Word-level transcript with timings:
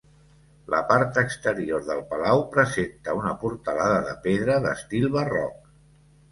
La 0.73 0.77
part 0.91 1.19
exterior 1.21 1.83
del 1.89 2.01
palau 2.15 2.41
presenta 2.57 3.17
una 3.21 3.35
portalada 3.45 4.03
de 4.11 4.19
pedra 4.27 4.59
d'estil 4.67 5.09
barroc. 5.21 5.65